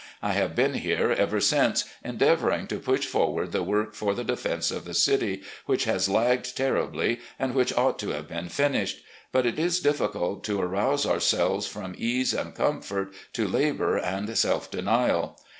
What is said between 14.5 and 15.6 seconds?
denial.